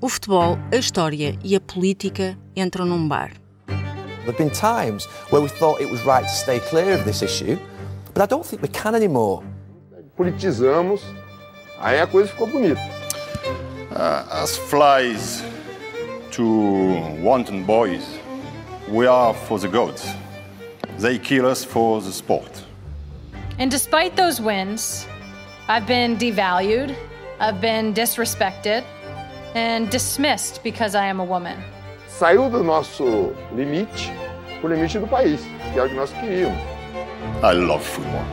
O 0.00 0.08
futebol, 0.08 0.56
a 0.72 0.76
história 0.76 1.36
e 1.42 1.56
a 1.56 1.60
política 1.60 2.38
entram 2.54 2.86
num 2.86 3.08
bar. 3.08 3.32
There 3.66 4.26
have 4.26 4.36
been 4.36 4.50
times 4.50 5.06
where 5.30 5.42
we 5.42 5.48
thought 5.48 5.80
it 5.80 5.90
was 5.90 6.04
right 6.04 6.24
to 6.24 6.32
stay 6.32 6.60
clear 6.60 6.94
of 6.94 7.04
this 7.04 7.20
issue, 7.20 7.58
but 8.14 8.22
I 8.22 8.26
don't 8.26 8.46
think 8.46 8.62
we 8.62 8.68
can 8.68 8.94
anymore. 8.94 9.42
Politizamos, 10.16 11.02
aí 11.80 12.00
a 12.00 12.06
coisa 12.06 12.28
ficou 12.28 12.46
bonita. 12.46 12.80
Uh, 13.90 14.24
as 14.30 14.56
flies 14.56 15.42
to 16.30 16.44
wanton 17.20 17.64
boys, 17.64 18.06
we 18.88 19.08
are 19.08 19.34
for 19.34 19.58
the 19.58 19.66
gods. 19.66 20.06
They 21.00 21.18
kill 21.18 21.44
us 21.44 21.64
for 21.64 22.00
the 22.00 22.12
sport. 22.12 22.64
And 23.58 23.68
despite 23.68 24.14
those 24.14 24.40
wins, 24.40 25.08
I've 25.66 25.88
been 25.88 26.16
devalued, 26.16 26.94
I've 27.40 27.60
been 27.60 27.92
disrespected, 27.92 28.84
and 29.58 29.90
dismissed 29.90 30.62
because 30.62 30.94
I 30.94 31.06
am 31.06 31.20
a 31.20 31.24
woman. 31.24 31.56
Saiu 32.06 32.48
do 32.50 32.62
nosso 32.62 33.34
limite 33.54 34.12
pro 34.60 34.68
limite 34.68 34.98
do 34.98 35.06
país, 35.06 35.40
que 35.72 35.78
é 35.78 35.82
o 35.82 35.88
que 35.88 35.94
nós 35.94 36.10
queríamos. 36.12 36.58
I 37.42 37.52
love 37.54 37.84
football. 37.84 38.24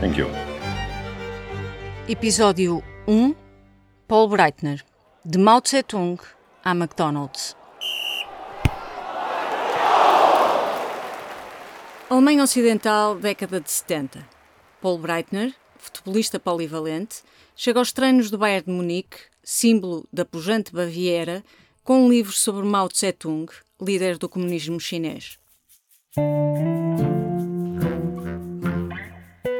Thank 0.00 0.18
you. 0.18 0.28
Episódio 2.08 2.82
1 3.06 3.34
Paul 4.06 4.28
Breitner 4.28 4.82
De 5.24 5.38
Mao 5.38 5.60
Tse-tung 5.60 6.18
à 6.64 6.74
McDonald's. 6.74 7.56
Alemanha 12.10 12.42
Ocidental, 12.42 13.16
década 13.16 13.58
de 13.58 13.70
70. 13.70 14.18
Paul 14.82 14.98
Breitner, 14.98 15.54
futebolista 15.82 16.38
polivalente, 16.38 17.22
chega 17.56 17.80
aos 17.80 17.90
treinos 17.90 18.30
do 18.30 18.38
Bayern 18.38 18.66
de 18.66 18.72
Munique, 18.72 19.16
símbolo 19.42 20.06
da 20.12 20.24
pujante 20.24 20.72
Baviera, 20.72 21.42
com 21.82 22.04
um 22.04 22.08
livro 22.08 22.32
sobre 22.32 22.64
Mao 22.64 22.88
Tse-tung, 22.88 23.50
líder 23.80 24.16
do 24.16 24.28
comunismo 24.28 24.78
chinês. 24.78 25.38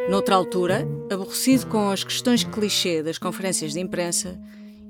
Noutra 0.09 0.37
altura, 0.37 0.87
aborrecido 1.11 1.67
com 1.67 1.91
as 1.91 2.05
questões 2.05 2.45
clichê 2.45 3.03
das 3.03 3.19
conferências 3.19 3.73
de 3.73 3.81
imprensa, 3.81 4.41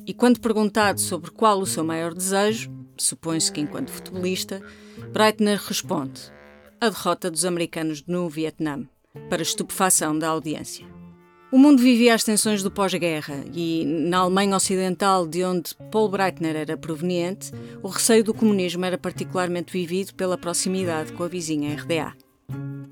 e 0.07 0.13
quando 0.13 0.41
perguntado 0.41 1.01
sobre 1.01 1.31
qual 1.31 1.61
o 1.61 1.67
seu 1.67 1.83
maior 1.83 2.13
desejo, 2.13 2.71
supõe-se 2.99 3.51
que 3.51 3.61
enquanto 3.61 3.91
futebolista, 3.91 4.61
Breitner 5.13 5.59
responde: 5.59 6.21
a 6.79 6.91
derrota 6.91 7.31
dos 7.31 7.47
americanos 7.47 8.05
no 8.07 8.29
Vietnã, 8.29 8.87
para 9.31 9.41
estupefação 9.41 10.19
da 10.19 10.29
audiência. 10.29 11.02
O 11.53 11.59
mundo 11.59 11.83
vivia 11.83 12.15
as 12.15 12.25
tensões 12.25 12.63
do 12.63 12.71
pós-guerra 12.71 13.45
e, 13.53 13.85
na 13.85 14.21
Alemanha 14.21 14.57
Ocidental, 14.57 15.27
de 15.27 15.45
onde 15.45 15.75
Paul 15.91 16.09
Breitner 16.09 16.57
era 16.57 16.79
proveniente, 16.79 17.53
o 17.83 17.89
receio 17.89 18.25
do 18.25 18.33
comunismo 18.33 18.83
era 18.87 18.97
particularmente 18.97 19.71
vivido 19.71 20.15
pela 20.15 20.39
proximidade 20.39 21.13
com 21.13 21.23
a 21.23 21.29
vizinha 21.29 21.77
RDA. 21.77 22.15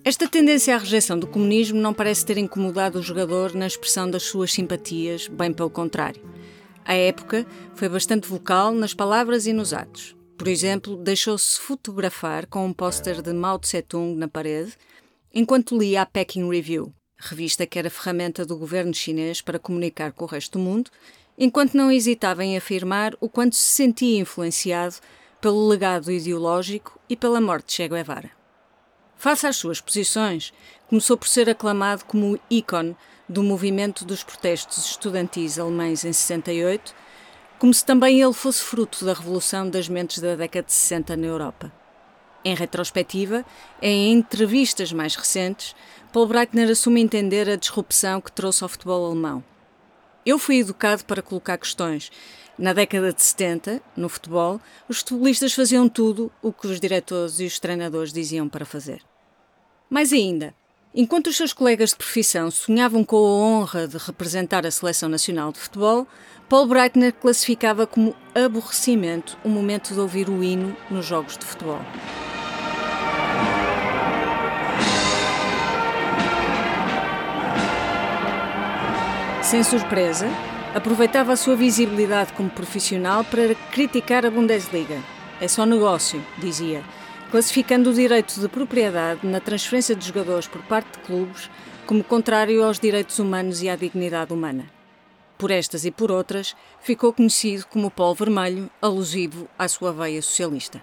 Esta 0.04 0.28
tendência 0.28 0.74
à 0.74 0.78
rejeição 0.78 1.18
do 1.18 1.26
comunismo 1.26 1.80
não 1.80 1.94
parece 1.94 2.26
ter 2.26 2.36
incomodado 2.36 2.98
o 2.98 3.02
jogador 3.02 3.54
na 3.54 3.66
expressão 3.66 4.10
das 4.10 4.24
suas 4.24 4.52
simpatias, 4.52 5.26
bem 5.26 5.54
pelo 5.54 5.70
contrário. 5.70 6.22
A 6.84 6.92
época 6.92 7.46
foi 7.74 7.88
bastante 7.88 8.28
vocal 8.28 8.74
nas 8.74 8.92
palavras 8.92 9.46
e 9.46 9.54
nos 9.54 9.72
atos. 9.72 10.14
Por 10.36 10.48
exemplo, 10.48 10.98
deixou-se 10.98 11.58
fotografar 11.58 12.44
com 12.44 12.66
um 12.66 12.74
póster 12.74 13.22
de 13.22 13.32
Mao 13.32 13.58
Tse-tung 13.58 14.18
na 14.18 14.28
parede, 14.28 14.74
enquanto 15.32 15.78
lia 15.78 16.02
a 16.02 16.06
Peking 16.06 16.46
Review, 16.46 16.92
revista 17.20 17.66
que 17.66 17.78
era 17.78 17.90
ferramenta 17.90 18.44
do 18.44 18.56
governo 18.56 18.94
chinês 18.94 19.40
para 19.40 19.58
comunicar 19.58 20.12
com 20.12 20.24
o 20.24 20.28
resto 20.28 20.58
do 20.58 20.64
mundo, 20.64 20.90
enquanto 21.38 21.74
não 21.74 21.92
hesitava 21.92 22.44
em 22.44 22.56
afirmar 22.56 23.14
o 23.20 23.28
quanto 23.28 23.56
se 23.56 23.72
sentia 23.72 24.18
influenciado 24.18 24.96
pelo 25.40 25.68
legado 25.68 26.10
ideológico 26.10 26.98
e 27.08 27.16
pela 27.16 27.40
morte 27.40 27.68
de 27.68 27.72
Che 27.74 27.88
Guevara. 27.88 28.30
Face 29.16 29.46
às 29.46 29.56
suas 29.56 29.80
posições, 29.80 30.52
começou 30.88 31.16
por 31.16 31.28
ser 31.28 31.48
aclamado 31.48 32.04
como 32.04 32.38
ícone 32.50 32.96
do 33.28 33.42
movimento 33.42 34.04
dos 34.04 34.24
protestos 34.24 34.84
estudantis 34.86 35.58
alemães 35.58 36.04
em 36.04 36.12
68, 36.12 36.94
como 37.58 37.72
se 37.72 37.84
também 37.84 38.20
ele 38.20 38.32
fosse 38.32 38.62
fruto 38.62 39.04
da 39.04 39.12
revolução 39.12 39.68
das 39.68 39.88
mentes 39.88 40.20
da 40.20 40.34
década 40.34 40.66
de 40.66 40.72
60 40.72 41.16
na 41.16 41.26
Europa. 41.26 41.79
Em 42.44 42.54
retrospectiva, 42.54 43.44
em 43.82 44.12
entrevistas 44.12 44.92
mais 44.92 45.14
recentes, 45.14 45.74
Paul 46.12 46.26
Breitner 46.26 46.70
assume 46.70 47.00
entender 47.00 47.48
a 47.48 47.56
disrupção 47.56 48.20
que 48.20 48.32
trouxe 48.32 48.62
ao 48.62 48.68
futebol 48.68 49.06
alemão. 49.06 49.44
Eu 50.24 50.38
fui 50.38 50.58
educado 50.58 51.04
para 51.04 51.22
colocar 51.22 51.58
questões. 51.58 52.10
Na 52.58 52.72
década 52.72 53.12
de 53.12 53.22
70, 53.22 53.82
no 53.96 54.08
futebol, 54.08 54.60
os 54.88 54.98
futebolistas 54.98 55.52
faziam 55.52 55.88
tudo 55.88 56.32
o 56.42 56.52
que 56.52 56.66
os 56.66 56.80
diretores 56.80 57.40
e 57.40 57.46
os 57.46 57.58
treinadores 57.58 58.12
diziam 58.12 58.48
para 58.48 58.64
fazer. 58.64 59.02
Mais 59.88 60.12
ainda, 60.12 60.54
enquanto 60.94 61.28
os 61.28 61.36
seus 61.36 61.52
colegas 61.52 61.90
de 61.90 61.96
profissão 61.96 62.50
sonhavam 62.50 63.04
com 63.04 63.16
a 63.16 63.20
honra 63.20 63.86
de 63.88 63.98
representar 63.98 64.66
a 64.66 64.70
seleção 64.70 65.08
nacional 65.08 65.52
de 65.52 65.58
futebol, 65.58 66.06
Paul 66.48 66.66
Breitner 66.66 67.12
classificava 67.14 67.86
como 67.86 68.14
aborrecimento 68.34 69.38
o 69.44 69.48
momento 69.48 69.94
de 69.94 70.00
ouvir 70.00 70.28
o 70.28 70.42
hino 70.42 70.76
nos 70.90 71.06
jogos 71.06 71.38
de 71.38 71.44
futebol. 71.44 71.80
Sem 79.50 79.64
surpresa, 79.64 80.28
aproveitava 80.76 81.32
a 81.32 81.36
sua 81.36 81.56
visibilidade 81.56 82.32
como 82.34 82.48
profissional 82.48 83.24
para 83.24 83.52
criticar 83.72 84.24
a 84.24 84.30
Bundesliga. 84.30 85.02
É 85.40 85.48
só 85.48 85.66
negócio, 85.66 86.24
dizia, 86.38 86.84
classificando 87.32 87.90
o 87.90 87.92
direito 87.92 88.38
de 88.38 88.48
propriedade 88.48 89.26
na 89.26 89.40
transferência 89.40 89.96
de 89.96 90.06
jogadores 90.06 90.46
por 90.46 90.62
parte 90.62 90.92
de 90.92 91.04
clubes 91.04 91.50
como 91.84 92.04
contrário 92.04 92.62
aos 92.62 92.78
direitos 92.78 93.18
humanos 93.18 93.60
e 93.60 93.68
à 93.68 93.74
dignidade 93.74 94.32
humana. 94.32 94.70
Por 95.36 95.50
estas 95.50 95.84
e 95.84 95.90
por 95.90 96.12
outras, 96.12 96.54
ficou 96.80 97.12
conhecido 97.12 97.66
como 97.66 97.90
Pó 97.90 98.14
Vermelho, 98.14 98.70
alusivo 98.80 99.48
à 99.58 99.66
sua 99.66 99.92
veia 99.92 100.22
socialista. 100.22 100.80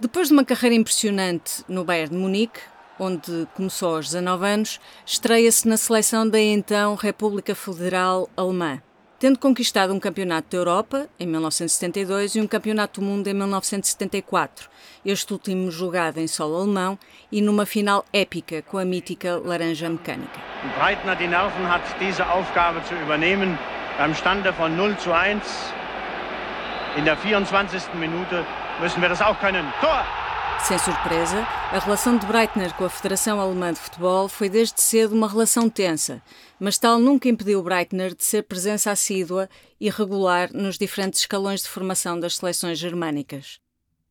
Depois 0.00 0.26
de 0.26 0.34
uma 0.34 0.44
carreira 0.44 0.74
impressionante 0.74 1.62
no 1.68 1.84
Bayern 1.84 2.10
de 2.12 2.20
Munique, 2.20 2.58
onde 2.98 3.46
começou 3.54 3.96
aos 3.96 4.06
19 4.06 4.46
anos, 4.46 4.80
estreia-se 5.06 5.68
na 5.68 5.76
seleção 5.76 6.28
da 6.28 6.40
então 6.40 6.94
República 6.94 7.54
Federal 7.54 8.28
Alemã 8.36 8.80
tendo 9.18 9.38
conquistado 9.38 9.92
um 9.92 9.98
campeonato 9.98 10.50
da 10.50 10.58
Europa 10.58 11.08
em 11.18 11.26
1972 11.26 12.36
e 12.36 12.40
um 12.40 12.46
campeonato 12.46 13.00
do 13.00 13.06
mundo 13.06 13.26
em 13.26 13.34
1974, 13.34 14.70
este 15.04 15.32
último 15.32 15.70
jogado 15.70 16.18
em 16.18 16.28
solo 16.28 16.56
alemão 16.56 16.98
e 17.30 17.40
numa 17.40 17.66
final 17.66 18.04
épica 18.12 18.62
com 18.62 18.78
a 18.78 18.84
mítica 18.84 19.40
Laranja 19.44 19.88
Mecânica. 19.88 20.40
Breitner 20.78 21.16
die 21.16 21.26
Nerven 21.26 21.66
hat, 21.66 21.82
diese 21.98 22.22
Aufgabe 22.22 22.80
zu 22.84 22.94
übernehmen. 22.94 23.58
Beim 23.98 24.14
Stande 24.14 24.52
von 24.52 24.76
0 24.76 24.96
zu 24.98 25.12
1 25.12 25.42
in 26.96 27.04
der 27.04 27.16
24. 27.16 27.94
Minute 27.94 28.44
müssen 28.80 29.02
wir 29.02 29.08
das 29.08 29.20
auch 29.20 29.38
können. 29.40 29.66
Tor! 29.80 30.27
Sem 30.66 30.78
surpresa, 30.78 31.46
a 31.72 31.78
relação 31.78 32.18
de 32.18 32.26
Breitner 32.26 32.74
com 32.74 32.84
a 32.84 32.90
Federação 32.90 33.40
Alemã 33.40 33.72
de 33.72 33.80
Futebol 33.80 34.28
foi 34.28 34.50
desde 34.50 34.80
cedo 34.80 35.14
uma 35.14 35.28
relação 35.28 35.70
tensa, 35.70 36.22
mas 36.60 36.76
tal 36.76 36.98
nunca 36.98 37.28
impediu 37.28 37.62
Breitner 37.62 38.14
de 38.14 38.24
ser 38.24 38.42
presença 38.42 38.90
assídua 38.90 39.48
e 39.80 39.88
regular 39.88 40.50
nos 40.52 40.76
diferentes 40.76 41.20
escalões 41.20 41.62
de 41.62 41.68
formação 41.68 42.20
das 42.20 42.36
seleções 42.36 42.78
germânicas. 42.78 43.60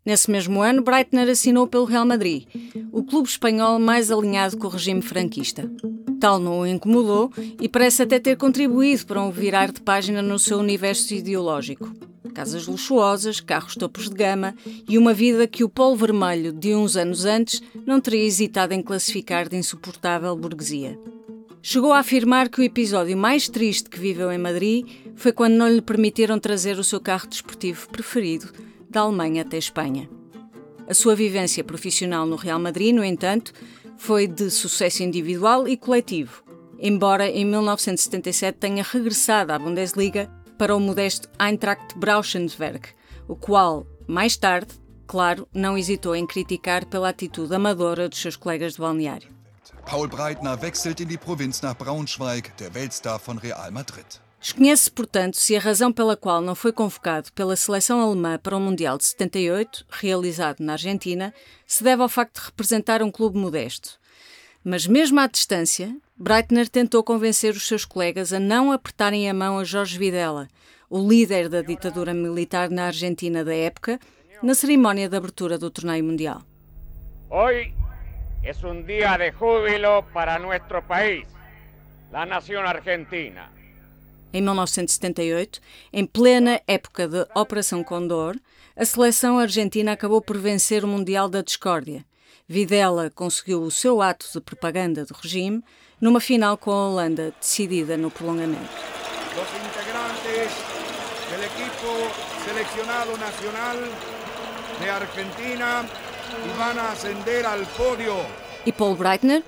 Nesse 0.07 0.31
mesmo 0.31 0.61
ano, 0.61 0.81
Breitner 0.81 1.27
assinou 1.27 1.67
pelo 1.67 1.83
Real 1.83 2.05
Madrid, 2.05 2.45
o 2.93 3.03
clube 3.03 3.27
espanhol 3.27 3.77
mais 3.77 4.09
alinhado 4.09 4.55
com 4.55 4.65
o 4.65 4.69
regime 4.69 5.01
franquista. 5.01 5.69
Tal 6.17 6.39
não 6.39 6.61
o 6.61 6.65
incomodou 6.65 7.29
e 7.59 7.67
parece 7.67 8.03
até 8.03 8.17
ter 8.17 8.37
contribuído 8.37 9.05
para 9.05 9.21
um 9.21 9.29
virar 9.29 9.69
de 9.69 9.81
página 9.81 10.21
no 10.21 10.39
seu 10.39 10.59
universo 10.59 11.13
ideológico 11.13 11.91
casas 12.33 12.67
luxuosas, 12.67 13.39
carros 13.39 13.75
topos 13.75 14.09
de 14.09 14.15
gama 14.15 14.55
e 14.87 14.95
uma 14.97 15.11
vida 15.11 15.47
que 15.47 15.63
o 15.63 15.69
Polo 15.69 15.95
Vermelho 15.95 16.53
de 16.53 16.75
uns 16.75 16.95
anos 16.95 17.25
antes 17.25 17.63
não 17.83 17.99
teria 17.99 18.23
hesitado 18.23 18.75
em 18.75 18.81
classificar 18.81 19.49
de 19.49 19.57
insuportável 19.57 20.35
burguesia. 20.35 20.99
Chegou 21.63 21.91
a 21.91 21.99
afirmar 21.99 22.47
que 22.47 22.61
o 22.61 22.63
episódio 22.63 23.17
mais 23.17 23.49
triste 23.49 23.89
que 23.89 23.99
viveu 23.99 24.31
em 24.31 24.37
Madrid 24.37 24.85
foi 25.15 25.33
quando 25.33 25.55
não 25.55 25.67
lhe 25.67 25.81
permitiram 25.81 26.39
trazer 26.39 26.77
o 26.77 26.83
seu 26.83 27.01
carro 27.01 27.27
desportivo 27.27 27.89
preferido 27.89 28.53
da 28.89 29.01
Alemanha 29.01 29.41
até 29.41 29.57
Espanha. 29.57 30.09
A 30.87 30.93
sua 30.93 31.15
vivência 31.15 31.63
profissional 31.63 32.25
no 32.25 32.35
Real 32.35 32.59
Madrid, 32.59 32.95
no 32.95 33.03
entanto, 33.03 33.51
foi 33.97 34.27
de 34.27 34.49
sucesso 34.49 35.03
individual 35.03 35.67
e 35.67 35.75
coletivo, 35.75 36.43
embora 36.79 37.27
em 37.27 37.43
1977 37.45 38.57
tenha 38.57 38.83
regressado 38.83 39.51
à 39.51 39.59
Bundesliga 39.59 40.31
para 40.57 40.75
o 40.75 40.79
modesto 40.79 41.29
Eintracht 41.39 41.97
Braunschweig, 41.97 42.81
o 43.27 43.35
qual, 43.35 43.85
mais 44.07 44.37
tarde, 44.37 44.73
claro, 45.05 45.47
não 45.53 45.77
hesitou 45.77 46.15
em 46.15 46.25
criticar 46.25 46.85
pela 46.85 47.09
atitude 47.09 47.53
amadora 47.53 48.07
dos 48.07 48.19
seus 48.19 48.35
colegas 48.35 48.73
de 48.73 48.79
balneário. 48.79 49.29
Paul 49.89 50.07
Breitner 50.07 50.61
wechselt 50.61 50.99
in 50.99 51.07
die 51.07 51.17
Provinz 51.17 51.61
nach 51.61 51.77
Braunschweig, 51.77 52.51
der 52.57 52.73
Weltstar 52.73 53.19
von 53.19 53.37
Real 53.37 53.71
Madrid. 53.71 54.19
Desconhece, 54.47 54.89
portanto, 54.89 55.35
se 55.35 55.57
a 55.57 55.59
razão 55.59 55.91
pela 55.91 56.15
qual 56.15 56.39
não 56.39 56.55
foi 56.55 56.71
convocado 56.71 57.33
pela 57.33 57.57
seleção 57.57 57.99
alemã 57.99 58.39
para 58.39 58.55
o 58.55 58.61
Mundial 58.61 58.97
de 58.97 59.03
78, 59.03 59.85
realizado 59.89 60.61
na 60.61 60.71
Argentina, 60.71 61.33
se 61.65 61.83
deve 61.83 62.01
ao 62.01 62.07
facto 62.07 62.39
de 62.39 62.45
representar 62.45 63.03
um 63.03 63.11
clube 63.11 63.37
modesto. 63.37 63.99
Mas 64.63 64.87
mesmo 64.87 65.19
à 65.19 65.27
distância, 65.27 65.93
Breitner 66.15 66.69
tentou 66.69 67.03
convencer 67.03 67.53
os 67.55 67.67
seus 67.67 67.83
colegas 67.83 68.31
a 68.31 68.39
não 68.39 68.71
apertarem 68.71 69.29
a 69.29 69.33
mão 69.33 69.59
a 69.59 69.65
Jorge 69.65 69.99
Videla, 69.99 70.47
o 70.89 71.05
líder 71.05 71.49
da 71.49 71.61
ditadura 71.61 72.13
militar 72.13 72.69
na 72.69 72.85
Argentina 72.85 73.43
da 73.43 73.53
época, 73.53 73.99
na 74.41 74.55
cerimónia 74.55 75.09
de 75.09 75.17
abertura 75.17 75.57
do 75.57 75.69
torneio 75.69 76.05
mundial. 76.05 76.41
Hoy 77.29 77.73
es 78.43 78.63
un 78.63 78.85
día 78.85 79.17
de 79.17 79.33
júbilo 79.33 80.05
para 80.13 80.39
nuestro 80.39 80.81
país, 80.87 81.27
la 82.13 82.25
nación 82.25 82.65
argentina. 82.65 83.51
Em 84.33 84.41
1978, 84.41 85.61
em 85.93 86.05
plena 86.05 86.61
época 86.67 87.07
de 87.07 87.25
Operação 87.33 87.81
Condor, 87.81 88.35
a 88.75 88.83
seleção 88.83 89.39
argentina 89.39 89.93
acabou 89.93 90.21
por 90.21 90.37
vencer 90.37 90.83
o 90.83 90.87
Mundial 90.87 91.29
da 91.29 91.41
Discórdia. 91.41 92.05
Videla 92.47 93.09
conseguiu 93.09 93.61
o 93.61 93.71
seu 93.71 94.01
ato 94.01 94.27
de 94.31 94.41
propaganda 94.41 95.05
do 95.05 95.13
regime 95.13 95.63
numa 95.99 96.19
final 96.19 96.57
com 96.57 96.71
a 96.71 96.87
Holanda 96.89 97.33
decidida 97.39 97.97
no 97.97 98.11
prolongamento. 98.11 98.69
Os 99.31 99.49
integrantes 99.65 100.53
do 101.29 101.43
equipo 101.43 102.43
seleccionado 102.43 103.17
nacional 103.17 103.75
de 104.79 104.89
Argentina 104.89 105.85
vão 106.55 106.85
ascender 106.91 107.45
ao 107.45 107.65
pódio. 107.77 108.13
E 108.65 108.73
Paul 108.73 108.95
Breitner? 108.95 109.43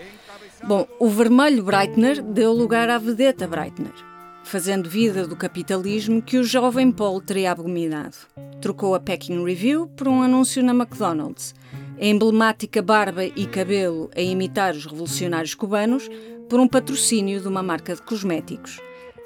Bom, 0.64 0.88
o 1.00 1.10
vermelho 1.10 1.64
Breitner 1.64 2.22
deu 2.22 2.54
lugar 2.54 2.90
à 2.90 2.98
vedeta 2.98 3.46
Breitner 3.48 4.09
fazendo 4.50 4.90
vida 4.90 5.28
do 5.28 5.36
capitalismo 5.36 6.24
que 6.24 6.40
o 6.40 6.44
jovem 6.44 6.92
Paul 6.92 7.22
teria 7.22 7.52
abominado. 7.52 8.18
Trocou 8.60 8.96
a 8.96 9.00
Packing 9.00 9.46
Review 9.46 9.88
por 9.96 10.08
um 10.08 10.24
anúncio 10.24 10.64
na 10.64 10.74
McDonald's, 10.74 11.54
a 12.02 12.06
emblemática 12.06 12.82
barba 12.82 13.24
e 13.24 13.46
cabelo 13.46 14.10
a 14.16 14.22
imitar 14.22 14.74
os 14.74 14.88
revolucionários 14.88 15.54
cubanos 15.54 16.10
por 16.50 16.60
um 16.60 16.68
patrocínio 16.68 17.40
de 17.40 17.48
uma 17.48 17.62
marca 17.62 17.94
de 17.94 18.02
cosméticos, 18.02 18.80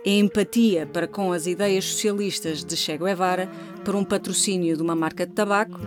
a 0.05 0.09
empatia 0.09 0.85
para 0.85 1.07
com 1.07 1.31
as 1.31 1.47
ideias 1.47 1.85
socialistas 1.85 2.61
de 2.61 2.75
Che 2.75 2.97
Guevara 2.97 3.49
por 3.85 3.95
um 3.95 4.03
patrocínio 4.03 4.75
de 4.75 4.83
uma 4.83 4.95
marca 4.95 5.25
de 5.25 5.31
tabaco 5.31 5.79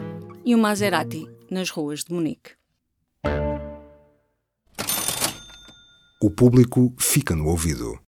e 0.47 0.55
um 0.55 0.59
Maserati 0.59 1.29
nas 1.51 1.69
ruas 1.69 2.05
de 2.05 2.15
Munique. 2.15 2.53
O 6.23 6.31
público 6.31 6.95
fica 6.99 7.37
no 7.37 7.49
ouvido. 7.49 8.01